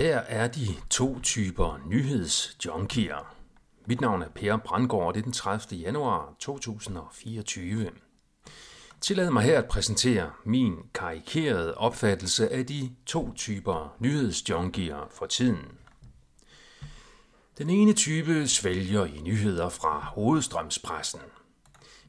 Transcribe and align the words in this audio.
Her 0.00 0.16
er 0.18 0.48
de 0.48 0.66
to 0.90 1.20
typer 1.20 1.80
nyhedsjunkier. 1.86 3.34
Mit 3.86 4.00
navn 4.00 4.22
er 4.22 4.28
Per 4.28 4.56
Brandgaard, 4.56 5.06
og 5.06 5.14
det 5.14 5.20
er 5.20 5.24
den 5.24 5.32
30. 5.32 5.80
januar 5.80 6.34
2024. 6.38 7.90
Tillad 9.00 9.30
mig 9.30 9.42
her 9.42 9.58
at 9.58 9.68
præsentere 9.68 10.30
min 10.44 10.74
karikerede 10.94 11.74
opfattelse 11.74 12.52
af 12.52 12.66
de 12.66 12.90
to 13.06 13.32
typer 13.34 13.96
nyhedsjunkier 13.98 15.08
for 15.10 15.26
tiden. 15.26 15.68
Den 17.58 17.70
ene 17.70 17.92
type 17.92 18.48
svælger 18.48 19.04
i 19.04 19.20
nyheder 19.20 19.68
fra 19.68 20.00
hovedstrømspressen. 20.14 21.20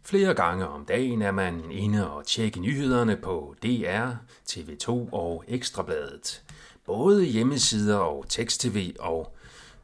Flere 0.04 0.34
gange 0.34 0.68
om 0.68 0.86
dagen 0.86 1.22
er 1.22 1.32
man 1.32 1.72
inde 1.72 2.12
og 2.12 2.26
tjekke 2.26 2.60
nyhederne 2.60 3.18
på 3.18 3.56
DR, 3.64 4.12
TV2 4.50 4.90
og 5.14 5.44
Ekstrabladet. 5.48 6.44
Både 6.92 7.26
hjemmesider 7.26 7.98
og 7.98 8.26
tekst-tv 8.30 8.96
og 9.00 9.36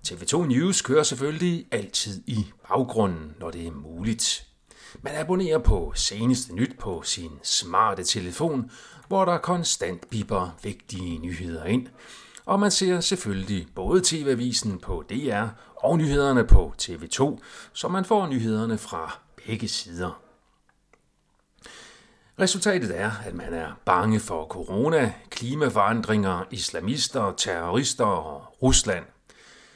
TV2 0.07 0.45
News 0.45 0.81
kører 0.81 1.03
selvfølgelig 1.03 1.65
altid 1.71 2.23
i 2.25 2.45
baggrunden, 2.69 3.35
når 3.39 3.51
det 3.51 3.67
er 3.67 3.71
muligt. 3.71 4.47
Man 5.01 5.15
abonnerer 5.15 5.57
på 5.59 5.91
seneste 5.95 6.55
nyt 6.55 6.79
på 6.79 7.01
sin 7.03 7.31
smarte 7.43 8.03
telefon, 8.03 8.71
hvor 9.07 9.25
der 9.25 9.37
konstant 9.37 10.09
biber 10.09 10.49
vigtige 10.63 11.19
nyheder 11.19 11.65
ind. 11.65 11.87
Og 12.45 12.59
man 12.59 12.71
ser 12.71 12.99
selvfølgelig 12.99 13.67
både 13.75 14.01
TV-avisen 14.03 14.79
på 14.79 15.03
DR 15.09 15.45
og 15.75 15.97
nyhederne 15.97 16.43
på 16.43 16.73
TV2, 16.81 17.39
så 17.73 17.87
man 17.87 18.05
får 18.05 18.27
nyhederne 18.27 18.77
fra 18.77 19.19
begge 19.45 19.67
sider. 19.67 20.26
Resultatet 22.39 22.99
er, 22.99 23.11
at 23.25 23.33
man 23.33 23.53
er 23.53 23.71
bange 23.85 24.19
for 24.19 24.45
corona, 24.45 25.13
klimaforandringer, 25.29 26.43
islamister, 26.51 27.33
terrorister 27.37 28.05
og 28.05 28.57
Rusland. 28.61 29.05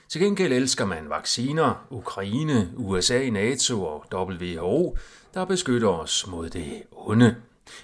Til 0.10 0.22
gengæld 0.22 0.54
elsker 0.54 0.86
man 0.86 1.10
vacciner, 1.10 1.88
Ukraine, 1.90 2.72
USA, 2.78 3.30
NATO 3.30 3.84
og 3.84 4.06
WHO, 4.14 4.98
der 5.34 5.46
beskytter 5.46 5.90
os 5.90 6.28
mod 6.28 6.50
det 6.50 6.84
onde. 6.92 7.36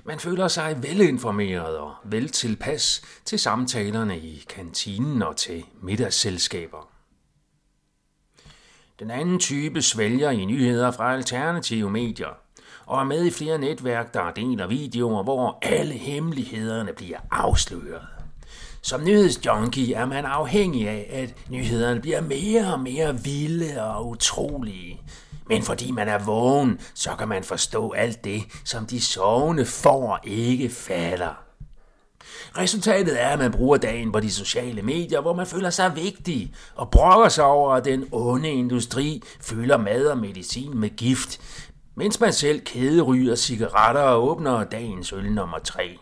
Man 0.04 0.20
føler 0.20 0.48
sig 0.48 0.84
velinformeret 0.84 1.78
og 1.78 1.94
vel 2.04 2.30
tilpas 2.30 3.02
til 3.26 3.40
samtalerne 3.40 4.20
i 4.20 4.46
kantinen 4.50 5.22
og 5.22 5.38
til 5.38 5.64
middagsselskaber. 5.82 6.90
Den 9.00 9.12
anden 9.12 9.40
type 9.40 9.82
svælger 9.82 10.30
i 10.30 10.46
nyheder 10.46 10.92
fra 10.92 11.14
alternative 11.14 11.90
medier– 11.90 12.30
og 12.88 13.00
er 13.00 13.04
med 13.04 13.26
i 13.26 13.32
flere 13.32 13.58
netværk, 13.58 14.14
der 14.14 14.32
deler 14.36 14.68
videoer, 14.68 15.24
hvor 15.24 15.58
alle 15.62 15.94
hemmelighederne 15.94 16.94
bliver 16.94 17.18
afsløret. 17.32 18.08
Som 18.82 19.04
nyhedsjunkie 19.04 19.94
er 19.94 20.06
man 20.06 20.26
afhængig 20.26 20.90
af, 20.90 21.10
at 21.14 21.36
nyhederne 21.50 22.02
bliver 22.02 22.22
mere 22.22 22.74
og 22.74 22.80
mere 22.80 23.20
vilde 23.24 23.84
og 23.84 24.08
utrolige. 24.08 25.02
Men 25.50 25.64
fordi 25.64 25.92
man 25.92 26.08
er 26.08 26.26
vågen, 26.26 26.80
så 26.94 27.10
kan 27.20 27.28
man 27.28 27.44
forstå 27.44 27.92
alt 27.92 28.24
det, 28.24 28.44
som 28.66 28.86
de 28.86 29.02
sovende 29.02 29.66
får 29.66 30.20
ikke 30.24 30.70
fatter. 30.70 31.44
Resultatet 32.58 33.24
er, 33.24 33.28
at 33.28 33.40
man 33.40 33.52
bruger 33.52 33.78
dagen 33.78 34.12
på 34.12 34.20
de 34.20 34.32
sociale 34.32 34.82
medier, 34.82 35.22
hvor 35.22 35.34
man 35.34 35.48
føler 35.48 35.70
sig 35.70 35.96
vigtig 35.96 36.54
og 36.76 36.92
brokker 36.92 37.30
sig 37.30 37.46
over, 37.46 37.74
at 37.74 37.86
den 37.86 38.06
onde 38.12 38.50
industri 38.50 39.24
fylder 39.42 39.78
mad 39.78 40.06
og 40.06 40.18
medicin 40.18 40.78
med 40.78 40.90
gift, 40.90 41.40
mens 41.98 42.20
man 42.20 42.34
selv 42.34 42.62
kæderyger 42.62 43.36
cigaretter 43.36 44.02
og 44.02 44.30
åbner 44.30 44.64
dagens 44.64 45.14
øl 45.14 45.32
nummer 45.32 45.60
3. 45.60 45.98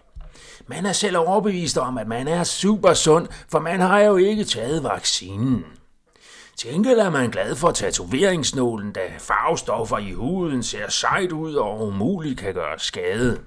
Man 0.68 0.86
er 0.86 0.92
selv 0.92 1.18
overbevist 1.18 1.78
om, 1.78 1.98
at 1.98 2.08
man 2.08 2.28
er 2.28 2.44
super 2.44 2.94
sund, 2.94 3.28
for 3.52 3.60
man 3.60 3.80
har 3.80 4.00
jo 4.00 4.16
ikke 4.16 4.44
taget 4.44 4.84
vaccinen. 4.84 5.66
Til 6.58 6.70
gengæld 6.70 7.00
er 7.00 7.10
man 7.10 7.30
glad 7.30 7.56
for 7.56 7.72
tatoveringsnålen, 7.72 8.92
da 8.92 9.02
farvestoffer 9.20 9.98
i 9.98 10.12
huden 10.12 10.64
ser 10.64 10.90
sejt 10.90 11.32
ud 11.32 11.56
og 11.56 11.88
umuligt 11.88 12.40
kan 12.40 12.53
gøre 12.53 12.80
skade. 12.80 13.40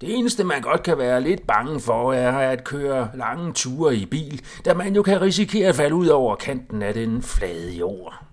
Det 0.00 0.18
eneste, 0.18 0.44
man 0.44 0.62
godt 0.62 0.82
kan 0.82 0.98
være 0.98 1.20
lidt 1.20 1.46
bange 1.46 1.80
for, 1.80 2.12
er 2.12 2.50
at 2.50 2.64
køre 2.64 3.10
lange 3.14 3.52
ture 3.52 3.96
i 3.96 4.06
bil, 4.06 4.42
da 4.64 4.74
man 4.74 4.94
jo 4.94 5.02
kan 5.02 5.20
risikere 5.20 5.68
at 5.68 5.74
falde 5.74 5.94
ud 5.94 6.06
over 6.08 6.36
kanten 6.36 6.82
af 6.82 6.94
den 6.94 7.22
flade 7.22 7.72
jord. 7.72 8.29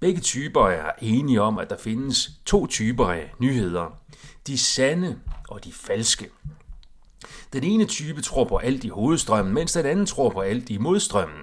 Begge 0.00 0.20
typer 0.20 0.68
er 0.68 0.90
enige 1.00 1.42
om, 1.42 1.58
at 1.58 1.70
der 1.70 1.76
findes 1.78 2.30
to 2.46 2.66
typer 2.66 3.06
af 3.06 3.32
nyheder. 3.38 3.98
De 4.46 4.58
sande 4.58 5.18
og 5.48 5.64
de 5.64 5.72
falske. 5.72 6.28
Den 7.52 7.64
ene 7.64 7.84
type 7.84 8.22
tror 8.22 8.44
på 8.44 8.56
alt 8.56 8.84
i 8.84 8.88
hovedstrømmen, 8.88 9.54
mens 9.54 9.72
den 9.72 9.86
anden 9.86 10.06
tror 10.06 10.30
på 10.30 10.40
alt 10.40 10.70
i 10.70 10.78
modstrømmen. 10.78 11.40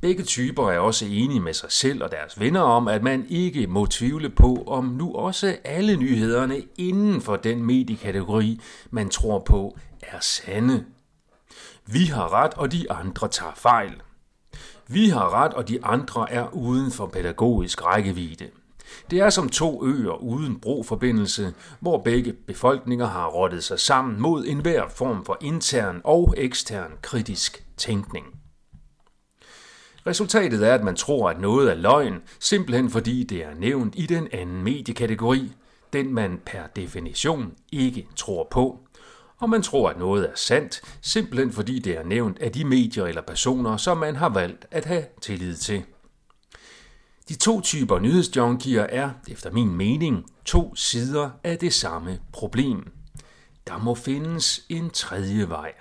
Begge 0.00 0.22
typer 0.22 0.70
er 0.70 0.78
også 0.78 1.04
enige 1.04 1.40
med 1.40 1.54
sig 1.54 1.72
selv 1.72 2.02
og 2.02 2.10
deres 2.10 2.40
venner 2.40 2.60
om, 2.60 2.88
at 2.88 3.02
man 3.02 3.26
ikke 3.28 3.66
må 3.66 3.86
tvivle 3.86 4.30
på, 4.30 4.64
om 4.66 4.84
nu 4.84 5.14
også 5.14 5.56
alle 5.64 5.96
nyhederne 5.96 6.62
inden 6.78 7.20
for 7.20 7.36
den 7.36 7.64
mediekategori, 7.64 8.60
man 8.90 9.08
tror 9.08 9.38
på, 9.38 9.78
er 10.02 10.20
sande. 10.20 10.84
Vi 11.86 12.04
har 12.04 12.32
ret, 12.32 12.54
og 12.54 12.72
de 12.72 12.92
andre 12.92 13.28
tager 13.28 13.54
fejl. 13.56 13.92
Vi 14.88 15.08
har 15.08 15.34
ret, 15.34 15.54
og 15.54 15.68
de 15.68 15.84
andre 15.84 16.32
er 16.32 16.54
uden 16.54 16.90
for 16.90 17.06
pædagogisk 17.06 17.84
rækkevidde. 17.84 18.50
Det 19.10 19.20
er 19.20 19.30
som 19.30 19.48
to 19.48 19.86
øer 19.86 20.22
uden 20.22 20.60
broforbindelse, 20.60 21.54
hvor 21.80 22.02
begge 22.02 22.32
befolkninger 22.32 23.06
har 23.06 23.26
rottet 23.26 23.64
sig 23.64 23.80
sammen 23.80 24.20
mod 24.20 24.44
enhver 24.46 24.88
form 24.88 25.24
for 25.24 25.38
intern 25.40 26.00
og 26.04 26.34
ekstern 26.36 26.92
kritisk 27.02 27.64
tænkning. 27.76 28.26
Resultatet 30.06 30.68
er, 30.68 30.74
at 30.74 30.84
man 30.84 30.96
tror, 30.96 31.30
at 31.30 31.40
noget 31.40 31.70
er 31.70 31.74
løgn, 31.74 32.22
simpelthen 32.40 32.90
fordi 32.90 33.24
det 33.24 33.44
er 33.44 33.54
nævnt 33.54 33.94
i 33.96 34.06
den 34.06 34.28
anden 34.32 34.62
mediekategori, 34.62 35.52
den 35.92 36.14
man 36.14 36.40
per 36.46 36.66
definition 36.76 37.52
ikke 37.72 38.08
tror 38.16 38.48
på, 38.50 38.80
og 39.38 39.50
man 39.50 39.62
tror, 39.62 39.90
at 39.90 39.98
noget 39.98 40.28
er 40.28 40.34
sandt, 40.34 40.80
simpelthen 41.00 41.52
fordi 41.52 41.78
det 41.78 41.98
er 41.98 42.04
nævnt 42.04 42.38
af 42.38 42.52
de 42.52 42.64
medier 42.64 43.04
eller 43.04 43.22
personer, 43.22 43.76
som 43.76 43.96
man 43.96 44.16
har 44.16 44.28
valgt 44.28 44.66
at 44.70 44.84
have 44.84 45.04
tillid 45.22 45.56
til. 45.56 45.84
De 47.28 47.34
to 47.34 47.60
typer 47.60 47.98
nyhedsjunkier 47.98 48.82
er, 48.82 49.10
efter 49.28 49.50
min 49.50 49.76
mening, 49.76 50.24
to 50.44 50.74
sider 50.74 51.30
af 51.44 51.58
det 51.58 51.74
samme 51.74 52.18
problem. 52.32 52.92
Der 53.66 53.78
må 53.78 53.94
findes 53.94 54.66
en 54.68 54.90
tredje 54.90 55.48
vej. 55.48 55.72